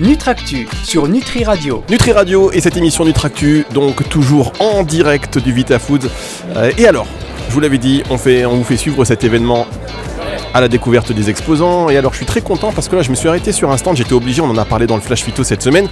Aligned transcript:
Nutractu 0.00 0.68
sur 0.84 1.08
Nutri 1.08 1.42
Radio. 1.44 1.82
Nutri 1.90 2.12
Radio 2.12 2.52
et 2.52 2.60
cette 2.60 2.76
émission 2.76 3.04
Nutractu, 3.04 3.66
donc 3.74 4.08
toujours 4.08 4.52
en 4.60 4.84
direct 4.84 5.38
du 5.38 5.52
Vita 5.52 5.78
Food. 5.80 6.08
Euh, 6.56 6.70
et 6.78 6.86
alors, 6.86 7.06
je 7.48 7.54
vous 7.54 7.60
l'avais 7.60 7.78
dit, 7.78 8.02
on, 8.10 8.16
vous 8.16 8.64
fait 8.64 8.76
suivre 8.76 9.04
cet 9.04 9.24
événement 9.24 9.66
à 10.54 10.60
la 10.60 10.68
découverte 10.68 11.12
des 11.12 11.30
exposants. 11.30 11.88
Et 11.90 11.96
alors, 11.96 12.12
je 12.12 12.18
suis 12.18 12.26
très 12.26 12.40
content 12.42 12.70
parce 12.72 12.88
que 12.88 12.94
là, 12.96 13.02
je 13.02 13.10
me 13.10 13.16
suis 13.16 13.28
arrêté 13.28 13.50
sur 13.52 13.70
un 13.72 13.76
stand. 13.76 13.96
J'étais 13.96 14.12
obligé, 14.12 14.40
on 14.40 14.48
en 14.50 14.56
a 14.56 14.64
parlé 14.64 14.86
dans 14.86 14.94
le 14.96 15.02
Flash 15.02 15.22
Phyto 15.24 15.42
cette 15.42 15.62
semaine. 15.62 15.88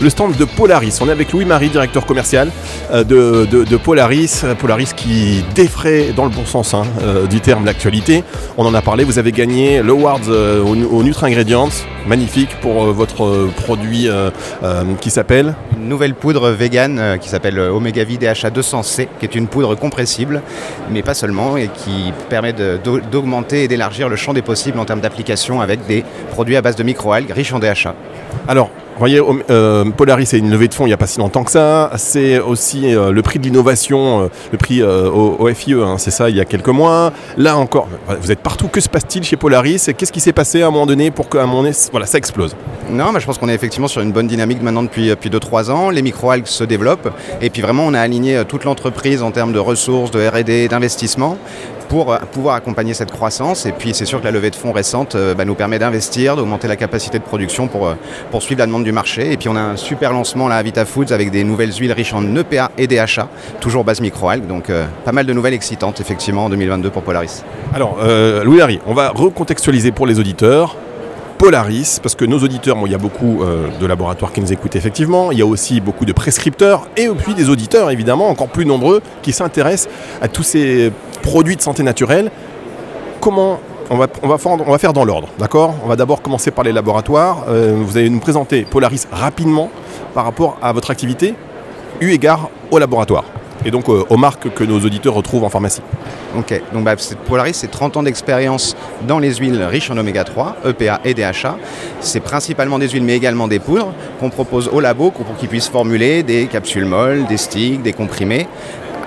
Le 0.00 0.08
stand 0.08 0.34
de 0.36 0.44
Polaris. 0.46 0.98
On 1.02 1.08
est 1.08 1.12
avec 1.12 1.30
Louis-Marie, 1.32 1.68
directeur 1.68 2.06
commercial 2.06 2.50
euh, 2.92 3.04
de, 3.04 3.44
de- 3.46 3.76
Polaris. 3.76 4.40
Euh, 4.44 4.54
Polaris 4.54 4.94
qui 4.96 5.44
défraie, 5.54 6.12
dans 6.16 6.24
le 6.24 6.30
bon 6.30 6.46
sens 6.46 6.72
hein, 6.74 6.84
euh, 7.02 7.26
du 7.26 7.40
terme, 7.40 7.66
l'actualité. 7.66 8.24
On 8.56 8.64
en 8.64 8.72
a 8.74 8.80
parlé. 8.80 9.04
Vous 9.04 9.18
avez 9.18 9.32
gagné 9.32 9.82
l'Awards 9.82 10.28
au, 10.28 10.74
au 10.74 11.02
Nutri 11.02 11.26
Ingredients. 11.26 11.68
Magnifique 12.06 12.56
pour 12.60 12.84
euh, 12.84 12.92
votre 12.92 13.24
euh, 13.24 13.52
produit 13.56 14.08
euh, 14.08 14.30
qui 15.00 15.10
s'appelle. 15.10 15.54
Une 15.76 15.88
nouvelle 15.88 16.14
poudre 16.14 16.50
vegan 16.50 17.18
qui 17.20 17.28
s'appelle 17.28 17.58
Omega 17.58 18.04
V 18.04 18.16
DHA 18.16 18.50
200C, 18.50 19.08
qui 19.18 19.24
est 19.24 19.34
une 19.34 19.46
poudre 19.46 19.74
compressible, 19.74 20.42
mais 20.90 21.02
pas 21.02 21.14
seulement, 21.14 21.56
et 21.56 21.68
qui 21.68 22.12
permet 22.28 22.52
d'augmenter 22.52 23.64
et 23.64 23.68
d'élargir 23.68 24.08
le 24.08 24.16
champ 24.16 24.34
des 24.34 24.42
possibles 24.42 24.78
en 24.78 24.84
termes 24.84 25.00
d'application 25.00 25.60
avec 25.60 25.86
des 25.86 26.04
produits 26.30 26.56
à 26.56 26.62
base 26.62 26.76
de 26.76 26.82
microalgues 26.82 27.30
riches 27.30 27.52
en 27.52 27.58
DHA. 27.58 27.94
Alors, 28.46 28.70
voyez, 29.00 29.20
Om- 29.20 29.42
euh, 29.50 29.84
Polaris 29.90 30.26
c'est 30.26 30.38
une 30.38 30.50
levée 30.50 30.68
de 30.68 30.74
fonds 30.74 30.84
il 30.84 30.90
n'y 30.90 30.94
a 30.94 30.96
pas 30.96 31.06
si 31.06 31.18
longtemps 31.18 31.42
que 31.44 31.50
ça. 31.50 31.90
C'est 31.96 32.38
aussi 32.38 32.94
euh, 32.94 33.10
le 33.10 33.22
prix 33.22 33.38
de 33.38 33.44
l'innovation, 33.44 34.22
euh, 34.22 34.28
le 34.52 34.58
prix 34.58 34.82
au, 34.82 35.48
FIE, 35.54 35.74
hein, 35.74 35.96
c'est 35.98 36.10
ça, 36.10 36.30
il 36.30 36.36
y 36.36 36.40
a 36.40 36.44
quelques 36.44 36.68
mois. 36.68 37.12
Là 37.36 37.56
encore, 37.56 37.88
vous 38.20 38.30
êtes 38.30 38.40
partout. 38.40 38.68
Que 38.68 38.80
se 38.80 38.88
passe-t-il 38.88 39.24
chez 39.24 39.36
Polaris? 39.36 39.88
Qu'est-ce 39.96 40.12
qui 40.12 40.20
s'est 40.20 40.32
passé 40.32 40.62
à 40.62 40.68
un 40.68 40.70
moment 40.70 40.86
donné 40.86 41.10
pour 41.10 41.28
qu'à 41.28 41.42
un 41.42 41.46
moment 41.46 41.62
donné, 41.62 41.74
voilà, 41.90 42.06
ça 42.06 42.18
explose? 42.18 42.54
Non, 42.90 43.12
mais 43.12 43.20
je 43.20 43.26
pense 43.26 43.38
qu'on 43.38 43.48
est 43.48 43.54
effectivement 43.54 43.88
sur 43.88 44.00
une 44.02 44.12
bonne 44.12 44.26
dynamique 44.26 44.62
maintenant 44.62 44.82
depuis, 44.82 45.08
depuis 45.08 45.30
2-3 45.30 45.70
ans. 45.70 45.90
Les 45.90 46.02
microalgues 46.02 46.46
se 46.46 46.64
développent, 46.64 47.10
et 47.40 47.50
puis 47.50 47.62
vraiment 47.62 47.84
on 47.86 47.94
a 47.94 48.00
aligné 48.00 48.42
toute 48.46 48.64
l'entreprise 48.64 49.22
en 49.22 49.30
termes 49.30 49.52
de 49.52 49.58
ressources, 49.58 50.10
de 50.10 50.20
R&D, 50.26 50.68
d'investissement 50.68 51.36
pour 51.90 52.12
euh, 52.12 52.18
pouvoir 52.32 52.54
accompagner 52.54 52.94
cette 52.94 53.10
croissance. 53.10 53.66
Et 53.66 53.72
puis 53.72 53.92
c'est 53.92 54.06
sûr 54.06 54.20
que 54.20 54.24
la 54.24 54.30
levée 54.30 54.48
de 54.48 54.56
fonds 54.56 54.72
récente 54.72 55.16
euh, 55.16 55.34
bah, 55.34 55.44
nous 55.44 55.56
permet 55.56 55.78
d'investir, 55.78 56.36
d'augmenter 56.36 56.68
la 56.68 56.76
capacité 56.76 57.18
de 57.18 57.24
production 57.24 57.66
pour, 57.66 57.88
euh, 57.88 57.94
pour 58.30 58.42
suivre 58.42 58.60
la 58.60 58.66
demande 58.66 58.84
du 58.84 58.92
marché. 58.92 59.32
Et 59.32 59.36
puis 59.36 59.48
on 59.48 59.56
a 59.56 59.60
un 59.60 59.76
super 59.76 60.12
lancement 60.12 60.48
là 60.48 60.56
à 60.56 60.62
Vita 60.62 60.86
Foods 60.86 61.12
avec 61.12 61.30
des 61.30 61.44
nouvelles 61.44 61.72
huiles 61.72 61.92
riches 61.92 62.14
en 62.14 62.24
EPA 62.36 62.70
et 62.78 62.86
DHA, 62.86 63.28
toujours 63.60 63.84
base 63.84 64.00
microalgues. 64.00 64.46
Donc 64.46 64.70
pas 65.04 65.12
mal 65.12 65.26
de 65.26 65.32
nouvelles 65.32 65.54
excitantes 65.54 66.00
effectivement 66.00 66.44
en 66.44 66.48
2022 66.48 66.90
pour 66.90 67.02
Polaris. 67.02 67.42
Alors, 67.74 67.98
Louis 68.44 68.58
Larry, 68.58 68.80
on 68.86 68.94
va 68.94 69.10
recontextualiser 69.10 69.90
pour 69.90 70.06
les 70.06 70.20
auditeurs. 70.20 70.76
Polaris, 71.40 72.00
parce 72.02 72.14
que 72.14 72.26
nos 72.26 72.38
auditeurs, 72.40 72.76
bon, 72.76 72.84
il 72.84 72.92
y 72.92 72.94
a 72.94 72.98
beaucoup 72.98 73.42
euh, 73.42 73.68
de 73.80 73.86
laboratoires 73.86 74.30
qui 74.30 74.42
nous 74.42 74.52
écoutent 74.52 74.76
effectivement, 74.76 75.32
il 75.32 75.38
y 75.38 75.40
a 75.40 75.46
aussi 75.46 75.80
beaucoup 75.80 76.04
de 76.04 76.12
prescripteurs 76.12 76.86
et 76.98 77.08
puis 77.08 77.32
des 77.32 77.48
auditeurs 77.48 77.90
évidemment 77.90 78.28
encore 78.28 78.48
plus 78.48 78.66
nombreux 78.66 79.00
qui 79.22 79.32
s'intéressent 79.32 79.90
à 80.20 80.28
tous 80.28 80.42
ces 80.42 80.92
produits 81.22 81.56
de 81.56 81.62
santé 81.62 81.82
naturelle. 81.82 82.30
Comment 83.20 83.58
on 83.88 83.96
va, 83.96 84.76
faire 84.76 84.92
dans 84.92 85.06
l'ordre, 85.06 85.28
d'accord? 85.38 85.76
On 85.82 85.88
va 85.88 85.96
d'abord 85.96 86.20
commencer 86.20 86.50
par 86.50 86.62
les 86.62 86.72
laboratoires. 86.72 87.46
Euh, 87.48 87.74
vous 87.74 87.96
allez 87.96 88.10
nous 88.10 88.20
présenter 88.20 88.66
Polaris 88.70 89.06
rapidement 89.10 89.70
par 90.12 90.26
rapport 90.26 90.58
à 90.60 90.74
votre 90.74 90.90
activité, 90.90 91.34
eu 92.02 92.10
égard 92.10 92.50
au 92.70 92.78
laboratoire 92.78 93.24
et 93.64 93.70
donc 93.70 93.88
euh, 93.88 94.04
aux 94.08 94.16
marques 94.16 94.52
que 94.54 94.64
nos 94.64 94.80
auditeurs 94.80 95.14
retrouvent 95.14 95.44
en 95.44 95.48
pharmacie. 95.48 95.82
Ok, 96.36 96.60
donc 96.72 96.84
bah, 96.84 96.94
Polaris, 97.26 97.54
c'est 97.54 97.70
30 97.70 97.96
ans 97.96 98.02
d'expérience 98.02 98.76
dans 99.06 99.18
les 99.18 99.34
huiles 99.34 99.62
riches 99.62 99.90
en 99.90 99.96
oméga 99.96 100.24
3, 100.24 100.56
EPA 100.66 101.00
et 101.04 101.14
DHA. 101.14 101.56
C'est 102.00 102.20
principalement 102.20 102.78
des 102.78 102.88
huiles, 102.88 103.02
mais 103.02 103.16
également 103.16 103.48
des 103.48 103.58
poudres 103.58 103.92
qu'on 104.20 104.30
propose 104.30 104.68
au 104.68 104.80
labo 104.80 105.10
pour 105.10 105.36
qu'ils 105.36 105.48
puissent 105.48 105.68
formuler 105.68 106.22
des 106.22 106.46
capsules 106.46 106.84
molles, 106.84 107.26
des 107.26 107.36
sticks, 107.36 107.82
des 107.82 107.92
comprimés 107.92 108.46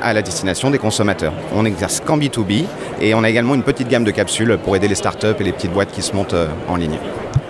à 0.02 0.14
la 0.14 0.22
destination 0.22 0.70
des 0.70 0.78
consommateurs. 0.80 1.34
On 1.56 1.64
n'exerce 1.64 2.02
qu'en 2.02 2.18
B2B 2.18 2.66
et 3.02 3.14
on 3.14 3.24
a 3.24 3.30
également 3.30 3.56
une 3.56 3.64
petite 3.64 3.88
gamme 3.88 4.04
de 4.04 4.12
capsules 4.12 4.60
pour 4.64 4.76
aider 4.76 4.90
les 4.90 4.96
startups 4.96 5.28
et 5.40 5.44
les 5.44 5.54
petites 5.54 5.72
boîtes 5.72 5.92
qui 5.92 6.02
se 6.02 6.14
montent 6.14 6.34
euh, 6.34 6.48
en 6.68 6.76
ligne. 6.76 7.00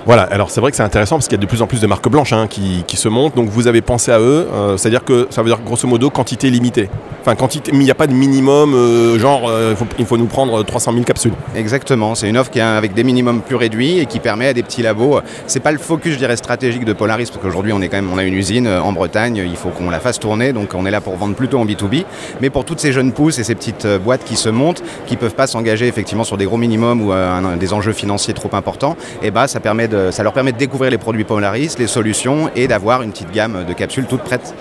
Voilà, 0.05 0.23
alors 0.23 0.51
c'est 0.51 0.59
vrai 0.59 0.69
que 0.69 0.75
c'est 0.75 0.83
intéressant 0.83 1.15
parce 1.15 1.29
qu'il 1.29 1.37
y 1.37 1.39
a 1.39 1.41
de 1.41 1.45
plus 1.45 1.61
en 1.61 1.67
plus 1.67 1.79
de 1.79 1.87
marques 1.87 2.09
blanches 2.09 2.33
hein, 2.33 2.47
qui, 2.49 2.83
qui 2.85 2.97
se 2.97 3.07
montent, 3.07 3.37
donc 3.37 3.47
vous 3.47 3.67
avez 3.67 3.81
pensé 3.81 4.11
à 4.11 4.19
eux, 4.19 4.49
euh, 4.53 4.75
c'est-à-dire 4.75 5.05
que 5.05 5.27
ça 5.29 5.41
veut 5.41 5.47
dire 5.47 5.61
grosso 5.65 5.87
modo 5.87 6.09
quantité 6.09 6.49
limitée. 6.49 6.89
Enfin, 7.21 7.35
quantité, 7.35 7.71
il 7.73 7.79
n'y 7.79 7.89
a 7.89 7.95
pas 7.95 8.07
de 8.07 8.13
minimum, 8.13 8.73
euh, 8.73 9.17
genre 9.17 9.43
euh, 9.47 9.69
il, 9.71 9.77
faut, 9.77 9.85
il 9.97 10.05
faut 10.05 10.17
nous 10.17 10.25
prendre 10.25 10.61
300 10.61 10.91
000 10.91 11.05
capsules. 11.05 11.31
Exactement, 11.55 12.15
c'est 12.15 12.27
une 12.27 12.37
offre 12.37 12.51
qui 12.51 12.59
est 12.59 12.63
avec 12.63 12.93
des 12.93 13.05
minimums 13.05 13.39
plus 13.39 13.55
réduits 13.55 13.99
et 13.99 14.05
qui 14.05 14.19
permet 14.19 14.47
à 14.47 14.53
des 14.53 14.61
petits 14.61 14.81
labos. 14.81 15.21
C'est 15.47 15.61
pas 15.61 15.71
le 15.71 15.77
focus, 15.77 16.15
je 16.15 16.17
dirais, 16.17 16.35
stratégique 16.35 16.83
de 16.83 16.91
Polaris 16.91 17.27
parce 17.27 17.41
qu'aujourd'hui 17.41 17.71
on 17.71 17.81
est 17.81 17.87
quand 17.87 17.95
même, 17.95 18.11
on 18.11 18.17
a 18.17 18.25
une 18.25 18.33
usine 18.33 18.67
en 18.67 18.91
Bretagne, 18.91 19.37
il 19.37 19.55
faut 19.55 19.69
qu'on 19.69 19.89
la 19.89 20.01
fasse 20.01 20.19
tourner, 20.19 20.51
donc 20.51 20.71
on 20.73 20.85
est 20.85 20.91
là 20.91 20.99
pour 20.99 21.15
vendre 21.15 21.35
plutôt 21.35 21.59
en 21.59 21.65
B2B. 21.65 22.03
Mais 22.41 22.49
pour 22.49 22.65
toutes 22.65 22.81
ces 22.81 22.91
jeunes 22.91 23.13
pousses 23.13 23.39
et 23.39 23.45
ces 23.45 23.55
petites 23.55 23.87
boîtes 24.03 24.25
qui 24.25 24.35
se 24.35 24.49
montent, 24.49 24.83
qui 25.07 25.15
peuvent 25.15 25.35
pas 25.35 25.47
s'engager 25.47 25.87
effectivement 25.87 26.25
sur 26.25 26.35
des 26.35 26.43
gros 26.43 26.57
minimums 26.57 27.01
ou 27.01 27.13
des 27.57 27.71
enjeux 27.71 27.93
financiers 27.93 28.33
trop 28.33 28.49
importants, 28.51 28.97
et 29.21 29.31
bah 29.31 29.47
ça 29.47 29.61
permet 29.61 29.87
de, 29.87 29.92
ça 30.11 30.23
leur 30.23 30.33
permet 30.33 30.51
de 30.51 30.57
découvrir 30.57 30.91
les 30.91 30.97
produits 30.97 31.23
Polaris, 31.23 31.75
les 31.79 31.87
solutions 31.87 32.49
et 32.55 32.67
d'avoir 32.67 33.01
une 33.01 33.11
petite 33.11 33.31
gamme 33.31 33.65
de 33.67 33.73
capsules 33.73 34.05
toutes 34.05 34.23
prêtes. 34.23 34.53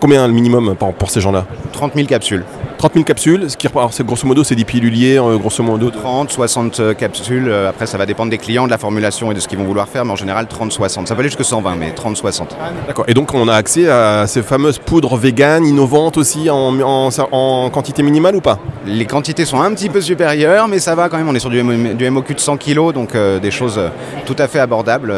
Combien 0.00 0.26
le 0.26 0.32
minimum 0.32 0.74
pour, 0.76 0.92
pour 0.94 1.10
ces 1.10 1.20
gens-là? 1.20 1.46
30 1.72 1.94
000 1.94 2.06
capsules. 2.06 2.44
30 2.82 2.94
000 2.94 3.04
capsules, 3.04 3.48
ce 3.48 3.56
qui 3.56 3.68
c'est 3.92 4.04
grosso 4.04 4.26
modo 4.26 4.42
c'est 4.42 4.56
des 4.56 4.64
piluliers, 4.64 5.16
euh, 5.16 5.38
grosso 5.38 5.62
modo. 5.62 5.88
30, 5.92 6.32
60 6.32 6.96
capsules. 6.96 7.46
euh, 7.48 7.68
Après, 7.68 7.86
ça 7.86 7.96
va 7.96 8.06
dépendre 8.06 8.30
des 8.32 8.38
clients, 8.38 8.64
de 8.66 8.72
la 8.72 8.76
formulation 8.78 9.30
et 9.30 9.34
de 9.34 9.38
ce 9.38 9.46
qu'ils 9.46 9.56
vont 9.58 9.64
vouloir 9.66 9.86
faire, 9.88 10.04
mais 10.04 10.10
en 10.10 10.16
général 10.16 10.48
30, 10.48 10.72
60. 10.72 11.06
Ça 11.06 11.14
peut 11.14 11.20
aller 11.20 11.28
jusqu'à 11.28 11.44
120, 11.44 11.76
mais 11.76 11.92
30, 11.92 12.16
60. 12.16 12.56
D'accord. 12.88 13.04
Et 13.06 13.14
donc 13.14 13.34
on 13.34 13.46
a 13.46 13.54
accès 13.54 13.88
à 13.88 14.26
ces 14.26 14.42
fameuses 14.42 14.80
poudres 14.80 15.14
véganes, 15.16 15.64
innovantes 15.64 16.16
aussi, 16.16 16.50
en, 16.50 16.80
en- 16.80 17.10
en 17.30 17.70
quantité 17.70 18.02
minimale 18.02 18.34
ou 18.34 18.40
pas? 18.40 18.58
Les 18.84 19.06
quantités 19.06 19.44
sont 19.44 19.60
un 19.60 19.72
petit 19.74 19.88
peu 19.88 20.00
supérieures, 20.00 20.66
mais 20.66 20.80
ça 20.80 20.96
va 20.96 21.08
quand 21.08 21.18
même. 21.18 21.28
On 21.28 21.34
est 21.36 21.38
sur 21.38 21.50
du, 21.50 21.62
MO 21.62 21.94
du 21.94 22.10
MOQ 22.10 22.34
de 22.34 22.40
100 22.40 22.56
kg, 22.56 22.92
donc 22.92 23.14
euh, 23.14 23.38
des 23.38 23.52
choses 23.52 23.78
euh, 23.78 23.90
tout 24.26 24.34
à 24.40 24.48
fait 24.48 24.58
abordables. 24.58 25.14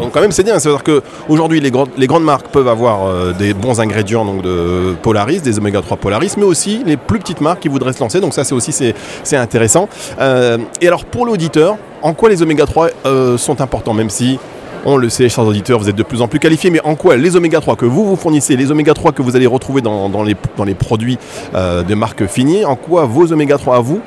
Donc 0.00 0.12
quand 0.12 0.20
même 0.20 0.32
c'est 0.32 0.42
bien, 0.44 0.58
c'est-à-dire 0.58 0.82
qu'aujourd'hui 0.82 1.60
les, 1.60 1.70
grandes- 1.70 1.90
les 1.96 2.06
grandes 2.06 2.24
marques 2.24 2.48
peuvent 2.48 2.68
avoir 2.68 3.06
euh, 3.06 3.32
des 3.32 3.52
bons 3.54 3.80
ingrédients 3.80 4.24
donc 4.24 4.42
de 4.42 4.94
Polaris, 5.02 5.40
des 5.42 5.58
oméga 5.58 5.82
3 5.82 5.96
Polaris, 5.98 6.34
mais 6.38 6.44
aussi 6.44 6.82
les 6.86 6.96
plus 6.96 7.18
petites 7.18 7.40
marques 7.40 7.60
qui 7.60 7.68
voudraient 7.68 7.92
se 7.92 8.00
lancer, 8.00 8.20
donc 8.20 8.32
ça 8.32 8.44
c'est 8.44 8.54
aussi 8.54 8.72
c'est, 8.72 9.36
intéressant. 9.36 9.88
Euh, 10.20 10.58
et 10.80 10.88
alors 10.88 11.04
pour 11.04 11.26
l'auditeur, 11.26 11.76
en 12.02 12.14
quoi 12.14 12.28
les 12.30 12.42
oméga 12.42 12.64
3 12.66 12.88
euh, 13.06 13.36
sont 13.36 13.60
importants, 13.60 13.92
même 13.92 14.10
si 14.10 14.38
on 14.86 14.96
le 14.96 15.10
sait, 15.10 15.28
chers 15.28 15.44
auditeurs, 15.46 15.78
vous 15.78 15.90
êtes 15.90 15.96
de 15.96 16.02
plus 16.02 16.22
en 16.22 16.28
plus 16.28 16.38
qualifiés, 16.38 16.70
mais 16.70 16.80
en 16.84 16.94
quoi 16.94 17.16
les 17.16 17.36
oméga 17.36 17.60
3 17.60 17.76
que 17.76 17.84
vous 17.84 18.06
vous 18.06 18.16
fournissez, 18.16 18.56
les 18.56 18.70
oméga 18.70 18.94
3 18.94 19.12
que 19.12 19.20
vous 19.20 19.36
allez 19.36 19.46
retrouver 19.46 19.82
dans, 19.82 20.08
dans 20.08 20.22
les, 20.22 20.34
dans 20.56 20.64
les 20.64 20.74
produits 20.74 21.18
de 21.52 21.94
marques 21.94 22.26
finies, 22.26 22.64
en 22.64 22.76
quoi 22.76 23.04
vos 23.04 23.30
oméga 23.32 23.58
3 23.58 23.76
à 23.76 23.80
vous, 23.80 24.00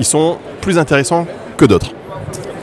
ils 0.00 0.04
sont 0.04 0.38
plus 0.60 0.78
intéressants 0.78 1.26
que 1.56 1.64
d'autres? 1.64 1.92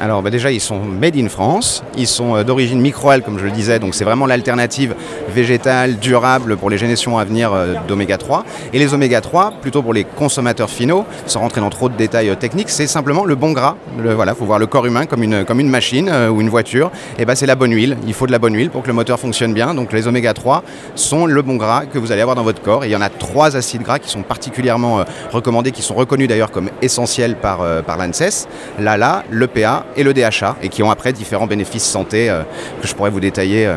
Alors 0.04 0.22
bah, 0.22 0.32
déjà, 0.32 0.52
ils 0.52 0.60
sont 0.60 0.80
made 0.80 1.16
in 1.16 1.30
France, 1.30 1.82
ils 1.98 2.08
sont 2.08 2.36
euh, 2.36 2.44
d'origine 2.44 2.82
microalgue, 2.82 3.24
comme 3.24 3.40
je 3.40 3.46
le 3.46 3.52
disais, 3.52 3.80
donc 3.80 3.96
c'est 3.96 4.04
vraiment 4.04 4.26
l'alternative 4.26 4.96
végétale, 5.34 5.98
durable 5.98 6.58
pour 6.58 6.70
les 6.70 6.78
générations 6.78 7.18
à 7.18 7.24
venir 7.24 7.54
euh, 7.54 7.76
d'oméga 7.88 8.18
3. 8.18 8.44
Et 8.74 8.80
les 8.80 8.94
oméga 8.94 9.22
3, 9.22 9.54
plutôt 9.62 9.82
pour 9.82 9.94
les 9.94 10.04
consommateurs 10.04 10.70
finaux, 10.70 11.06
sans 11.26 11.40
rentrer 11.40 11.62
dans 11.62 11.70
trop 11.70 11.88
de 11.88 11.96
détails 11.96 12.28
euh, 12.28 12.36
techniques, 12.36 12.70
c'est 12.70 12.86
simplement 12.86 13.24
le 13.24 13.36
bon 13.36 13.54
gras. 13.54 13.78
Le, 13.98 14.14
voilà, 14.14 14.36
faut 14.36 14.44
voir 14.44 14.60
le 14.60 14.68
corps 14.68 14.86
humain 14.86 15.06
comme 15.06 15.24
une, 15.24 15.70
machine 15.70 16.12
ou 16.30 16.42
une 16.42 16.50
voiture. 16.50 16.92
Et 17.18 17.24
ben 17.24 17.36
c'est 17.36 17.46
la 17.46 17.56
bonne 17.56 17.72
huile. 17.72 17.96
Il 18.06 18.14
faut 18.14 18.28
de 18.28 18.34
la 18.34 18.40
bonne 18.40 18.56
huile 18.56 18.72
pour 18.72 18.82
que 18.82 18.88
le 18.88 18.94
moteur 18.94 19.18
fonctionne 19.18 19.54
bien. 19.54 19.74
Donc 19.74 19.94
les 19.94 20.10
oméga 20.10 20.34
3 20.34 20.64
sont 20.96 21.28
le 21.28 21.42
bon 21.42 21.56
gras 21.56 21.86
que 21.86 21.98
vous 21.98 22.12
allez 22.12 22.22
avoir 22.22 22.36
dans 22.36 22.44
votre 22.44 22.62
corps. 22.62 22.84
Et 22.84 22.90
il 22.90 22.92
y 22.92 22.96
en 22.98 23.02
a 23.02 23.08
trois 23.10 23.56
acides 23.56 23.84
gras 23.84 24.00
qui 24.00 24.10
sont 24.10 24.24
particulièrement 24.24 25.06
recommandés, 25.32 25.72
qui 25.72 25.82
sont 25.82 25.96
reconnus 25.96 26.28
d'ailleurs 26.28 26.52
comme 26.52 26.70
essentiels 26.82 27.38
par, 27.38 27.64
l'ANSES, 27.64 28.48
l'ALA, 28.80 29.24
l'EPA 29.32 29.86
et 29.96 30.04
le 30.04 30.14
DHA, 30.14 30.58
et 30.62 30.70
qui 30.70 30.84
ont 30.84 30.92
après 30.92 31.14
différents 31.14 31.48
bénéfices 31.48 31.84
santé 31.84 32.30
euh, 32.30 32.44
que 32.82 32.88
je 32.88 32.94
pourrais 32.96 33.10
vous 33.10 33.20
détailler. 33.20 33.68
euh, 33.68 33.76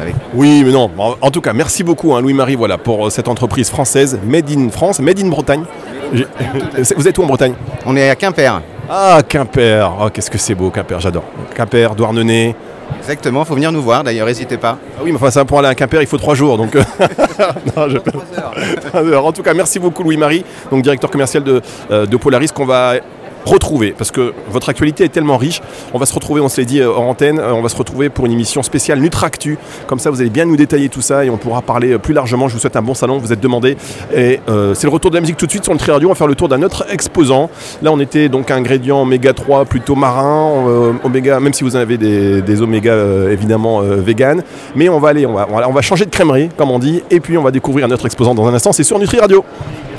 avec. 0.00 0.14
Oui, 0.34 0.62
mais 0.64 0.72
non. 0.72 0.90
En- 1.20 1.30
tout 1.30 1.40
cas, 1.42 1.52
merci 1.52 1.82
beaucoup, 1.84 2.14
hein, 2.14 2.20
Louis-Marie, 2.22 2.54
voilà, 2.56 2.78
pour 2.78 3.06
euh, 3.06 3.10
cette 3.10 3.28
entreprise 3.28 3.68
française, 3.68 4.18
Made 4.24 4.50
in 4.50 4.68
France, 4.70 5.00
Made 5.00 5.20
in 5.20 5.28
Bretagne. 5.28 5.64
C'est- 6.82 6.94
Vous 6.96 7.06
êtes 7.08 7.18
où 7.18 7.22
en 7.22 7.26
Bretagne? 7.26 7.54
On 7.86 7.96
est 7.96 8.08
à 8.10 8.16
Quimper. 8.16 8.60
Ah, 8.90 9.20
Quimper. 9.28 9.90
Oh, 10.00 10.08
qu'est-ce 10.12 10.30
que 10.30 10.38
c'est 10.38 10.54
beau, 10.54 10.70
Quimper, 10.70 10.98
j'adore. 11.00 11.24
Quimper, 11.54 11.94
Douarnenez. 11.94 12.54
Exactement, 12.98 13.44
faut 13.44 13.54
venir 13.54 13.72
nous 13.72 13.80
voir 13.82 14.04
d'ailleurs, 14.04 14.26
n'hésitez 14.26 14.58
pas. 14.58 14.76
Ah 14.96 15.00
oui, 15.02 15.10
mais 15.12 15.16
enfin, 15.16 15.30
ça, 15.30 15.44
pour 15.46 15.58
aller 15.58 15.68
à 15.68 15.74
Quimper, 15.74 16.02
il 16.02 16.06
faut 16.06 16.18
trois 16.18 16.34
jours. 16.34 16.56
Donc, 16.58 16.74
non, 17.76 17.88
je- 17.88 17.98
Alors, 18.96 19.26
en 19.26 19.32
tout 19.32 19.42
cas, 19.42 19.54
merci 19.54 19.78
beaucoup, 19.78 20.02
Louis-Marie, 20.02 20.44
donc 20.70 20.82
directeur 20.82 21.10
commercial 21.10 21.42
de, 21.42 21.62
euh, 21.90 22.06
de 22.06 22.16
Polaris, 22.16 22.48
qu'on 22.52 22.66
va 22.66 22.94
retrouver 23.44 23.94
parce 23.96 24.10
que 24.10 24.32
votre 24.50 24.68
actualité 24.68 25.04
est 25.04 25.08
tellement 25.08 25.36
riche. 25.36 25.60
On 25.92 25.98
va 25.98 26.06
se 26.06 26.14
retrouver, 26.14 26.40
on 26.40 26.48
se 26.48 26.60
l'est 26.60 26.66
dit 26.66 26.80
euh, 26.80 26.94
en 26.94 27.08
antenne, 27.08 27.38
euh, 27.38 27.52
on 27.52 27.62
va 27.62 27.68
se 27.68 27.76
retrouver 27.76 28.08
pour 28.08 28.26
une 28.26 28.32
émission 28.32 28.62
spéciale 28.62 29.00
Nutractu. 29.00 29.58
Comme 29.86 29.98
ça, 29.98 30.10
vous 30.10 30.20
allez 30.20 30.30
bien 30.30 30.44
nous 30.44 30.56
détailler 30.56 30.88
tout 30.88 31.02
ça 31.02 31.24
et 31.24 31.30
on 31.30 31.36
pourra 31.36 31.62
parler 31.62 31.92
euh, 31.92 31.98
plus 31.98 32.14
largement. 32.14 32.48
Je 32.48 32.54
vous 32.54 32.60
souhaite 32.60 32.76
un 32.76 32.82
bon 32.82 32.94
salon, 32.94 33.18
vous 33.18 33.32
êtes 33.32 33.40
demandé. 33.40 33.76
Et 34.14 34.40
euh, 34.48 34.74
c'est 34.74 34.86
le 34.86 34.92
retour 34.92 35.10
de 35.10 35.16
la 35.16 35.20
musique 35.20 35.36
tout 35.36 35.46
de 35.46 35.50
suite 35.50 35.64
sur 35.64 35.72
le 35.72 35.78
Tri 35.78 35.90
Radio. 35.90 36.08
On 36.08 36.12
va 36.12 36.16
faire 36.16 36.26
le 36.26 36.34
tour 36.34 36.48
d'un 36.48 36.62
autre 36.62 36.86
exposant. 36.90 37.50
Là, 37.82 37.92
on 37.92 38.00
était 38.00 38.28
donc 38.28 38.50
à 38.50 38.56
ingrédient 38.56 39.02
oméga 39.02 39.32
3 39.32 39.64
plutôt 39.64 39.94
marin, 39.94 40.66
euh, 40.68 40.92
oméga, 41.04 41.40
même 41.40 41.52
si 41.52 41.64
vous 41.64 41.76
en 41.76 41.80
avez 41.80 41.98
des, 41.98 42.62
oméga 42.62 42.92
euh, 42.92 43.32
évidemment 43.32 43.82
euh, 43.82 43.96
vegan. 43.96 44.42
Mais 44.74 44.88
on 44.88 44.98
va 44.98 45.10
aller, 45.10 45.26
on 45.26 45.72
va 45.72 45.82
changer 45.82 46.04
de 46.04 46.10
crèmerie, 46.10 46.48
comme 46.56 46.70
on 46.70 46.78
dit, 46.78 47.02
et 47.10 47.20
puis 47.20 47.36
on 47.36 47.42
va 47.42 47.50
découvrir 47.50 47.86
un 47.86 47.90
autre 47.90 48.06
exposant 48.06 48.34
dans 48.34 48.46
un 48.46 48.54
instant. 48.54 48.72
C'est 48.72 48.84
sur 48.84 48.98
Nutri 48.98 49.18
Radio. 49.18 49.44